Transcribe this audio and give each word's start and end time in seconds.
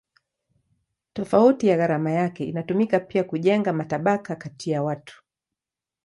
Tofauti 1.13 1.67
ya 1.67 1.77
gharama 1.77 2.11
yake 2.11 2.45
inatumika 2.45 2.99
pia 2.99 3.23
kujenga 3.23 3.73
matabaka 3.73 4.35
kati 4.35 4.69
ya 4.71 4.83
watu. 4.83 5.23